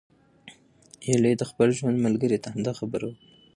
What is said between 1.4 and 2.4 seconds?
خپل ژوند ملګری